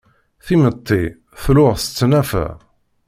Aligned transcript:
Timetti 0.45 1.01
tluɣ 1.43 1.73
s 1.83 1.85
tnafa. 1.97 2.45